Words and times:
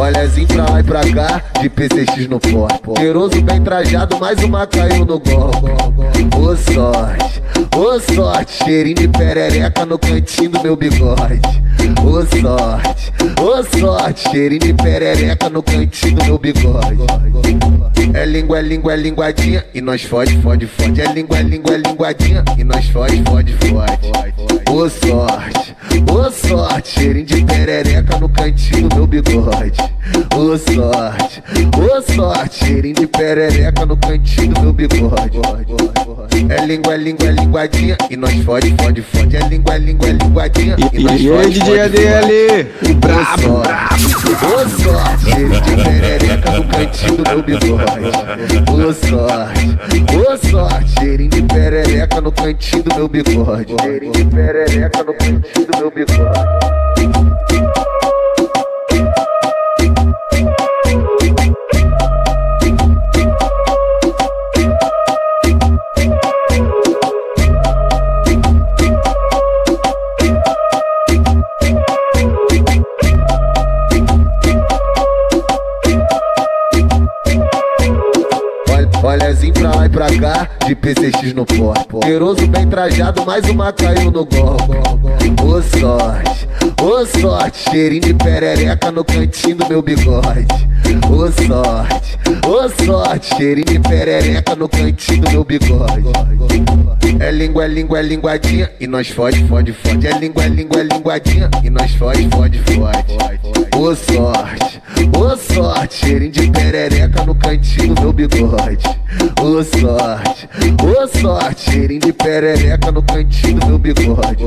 Olhazinho 0.00 0.48
pra 0.48 0.64
lá 0.70 0.80
e 0.80 0.82
pra 0.82 1.00
cá, 1.12 1.42
de 1.60 1.68
PCX 1.68 2.26
no 2.26 2.40
pó. 2.40 2.66
Cheiroso 2.96 3.38
bem 3.42 3.62
trajado, 3.62 4.18
mais 4.18 4.42
uma 4.42 4.66
caiu 4.66 5.04
no 5.04 5.18
gol. 5.18 5.50
Ô 6.38 6.56
sorte, 6.56 7.42
ô 7.76 8.00
sorte, 8.14 8.64
cheirinho 8.64 8.96
de 8.96 9.08
perereca 9.08 9.84
no 9.84 9.98
cantinho 9.98 10.50
do 10.52 10.62
meu 10.62 10.74
bigode. 10.74 11.42
Ô 12.02 12.24
sorte, 12.40 13.12
ô 13.38 13.78
sorte, 13.78 14.30
cheirinho 14.30 14.60
de 14.60 14.72
perereca 14.72 15.50
no 15.50 15.62
cantinho 15.62 16.16
do 16.16 16.24
meu 16.24 16.38
bigode. 16.38 16.96
É 18.14 18.24
língua, 18.24 18.58
é 18.58 18.62
língua, 18.62 18.94
é 18.94 18.96
linguadinha 18.96 19.66
e 19.74 19.82
nós 19.82 20.02
fode, 20.02 20.34
fode, 20.40 20.66
fode. 20.66 20.98
É 20.98 21.12
língua, 21.12 21.38
é 21.38 21.42
língua, 21.42 21.74
é 21.74 21.76
linguadinha 21.76 22.42
e 22.56 22.64
nós 22.64 22.88
fode, 22.88 23.22
fode, 23.22 23.52
fode. 23.52 24.10
Ô 24.70 24.88
sorte, 24.88 25.59
ô 26.20 26.30
sorte, 26.30 27.00
cheirinho 27.00 27.26
de 27.26 27.44
perereca 27.44 28.18
no 28.18 28.28
cantinho 28.28 28.88
do 28.88 28.96
meu 28.96 29.06
bigode. 29.06 29.80
Ô 30.36 30.58
sorte, 30.58 31.42
ô 31.76 32.12
sorte, 32.12 32.64
cheirinho 32.64 32.94
de 32.94 33.06
perereca 33.06 33.86
no 33.86 33.96
cantinho 33.96 34.52
do 34.54 34.60
meu 34.60 34.72
bigode. 34.72 35.38
É 36.48 36.66
língua, 36.66 36.94
é 36.94 36.96
língua, 36.96 37.26
é 37.26 37.32
linguadinha 37.32 37.96
e 38.10 38.16
nós 38.16 38.34
fode, 38.44 38.74
fode, 38.80 39.02
fode. 39.02 39.36
É 39.36 39.48
língua, 39.48 39.74
é 39.74 39.78
língua, 39.78 40.08
é 40.08 40.12
linguadinha 40.12 40.76
e, 40.92 40.98
nós 41.02 41.20
e 41.20 41.30
aí, 41.32 41.50
DJ 41.50 41.80
ADL, 41.80 42.68
o 42.90 42.94
brabo, 42.94 43.62
Ô 44.44 44.82
sorte, 44.82 45.30
cheirinho 45.30 45.60
de 45.60 45.76
perereca 45.82 46.39
do 47.22 47.30
meu 47.30 47.42
bigode. 47.42 47.84
Ô 48.70 48.92
sorte, 48.92 50.16
ô 50.16 50.36
sorte, 50.48 50.90
cheirinho 50.98 51.30
de 51.30 51.42
perereca 51.42 52.20
no 52.20 52.32
cantinho 52.32 52.82
do 52.82 52.94
meu 52.96 53.08
bigode. 53.08 53.74
Cheirinho 53.80 54.12
de 54.12 54.24
perereca 54.24 55.04
no 55.04 55.14
cantinho 55.14 55.66
do 55.66 55.78
meu 55.78 55.90
bigode. 55.90 56.79
Olhazinho 79.02 79.54
pra 79.54 79.74
lá 79.74 79.86
e 79.86 79.88
pra 79.88 80.06
cá, 80.18 80.48
de 80.66 80.74
PCX 80.74 81.32
no 81.32 81.46
pó. 81.46 81.72
Cheiroso 82.04 82.46
bem 82.46 82.68
trajado, 82.68 83.24
mais 83.24 83.48
uma 83.48 83.72
caiu 83.72 84.10
no 84.10 84.24
gol. 84.24 84.56
Ô 85.42 85.62
sorte, 85.62 86.48
ô 86.82 87.06
sorte, 87.06 87.70
cheirinho 87.70 88.02
de 88.02 88.14
perereca 88.14 88.90
no 88.90 89.02
cantinho 89.04 89.56
do 89.56 89.68
meu 89.68 89.80
bigode. 89.82 90.46
Ô 91.08 91.30
sorte, 91.32 92.18
ô 92.46 92.84
sorte, 92.84 93.34
cheirinho 93.36 93.66
de 93.66 93.80
perereca 93.80 94.54
no 94.54 94.68
cantinho 94.68 95.22
do 95.22 95.30
meu 95.30 95.44
bigode. 95.44 96.04
É 97.18 97.30
língua, 97.30 97.64
é 97.64 97.68
língua, 97.68 97.98
é 97.98 98.02
linguadinha 98.02 98.70
e 98.78 98.86
nós 98.86 99.08
fode, 99.08 99.42
fode, 99.46 99.72
fode. 99.72 100.06
É 100.06 100.18
língua, 100.18 100.44
é 100.44 100.48
língua, 100.48 100.80
é 100.80 100.84
linguadinha 100.84 101.50
e 101.62 101.70
nós 101.70 101.94
fode, 101.94 102.28
fode, 102.30 102.58
fode. 102.58 103.76
Ô 103.76 103.94
sorte, 103.94 104.59
sorte, 105.40 105.94
cheirinho 105.94 106.30
de 106.30 106.50
perereca 106.50 107.24
no 107.24 107.34
cantinho 107.34 107.94
do 107.94 108.12
bigode. 108.12 108.84
Ô 109.42 109.62
sorte, 109.64 110.48
ô 110.82 111.08
sorte, 111.18 111.70
cheirinho 111.70 112.00
de 112.00 112.12
perereca 112.12 112.92
no 112.92 113.02
cantinho 113.02 113.60
do 113.60 113.78
bigode. 113.78 114.44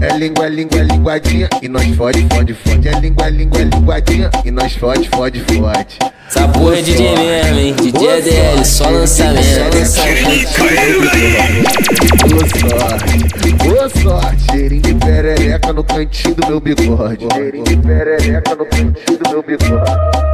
É 0.00 0.18
língua, 0.18 0.46
é 0.46 0.48
língua, 0.48 0.80
é 0.80 0.82
linguadinha 0.82 1.48
e 1.62 1.68
nós 1.68 1.86
fode, 1.96 2.26
fode, 2.28 2.54
fode. 2.54 2.88
É 2.88 3.00
língua, 3.00 3.26
é 3.26 3.30
língua, 3.30 3.60
é 3.60 3.64
linguadinha 3.64 4.30
e 4.44 4.50
nós 4.50 4.74
fode, 4.74 5.08
fode, 5.08 5.40
fode. 5.40 5.98
Essa 6.28 6.48
porra 6.48 6.78
é 6.78 6.82
DJ 6.82 7.16
mesmo, 7.16 7.58
hein? 7.58 7.74
DJ 7.74 8.12
ADL, 8.18 8.64
só 8.64 8.90
lançamento. 8.90 9.46
Ô 12.32 12.38
sorte, 12.58 13.24
ô 13.68 14.00
sorte, 14.00 14.44
cheirinho 14.50 14.82
de 14.82 14.94
perereca 14.94 15.72
no 15.72 15.84
cantinho 15.84 16.34
do 16.34 16.46
meu 16.48 16.60
bigode. 16.60 17.26
Cheirinho 17.32 17.64
de 17.64 17.76
perereca 17.76 18.54
no 18.56 18.66
cantinho 18.66 19.18
do 19.18 19.30
meu 19.30 19.42
bigode. 19.42 20.25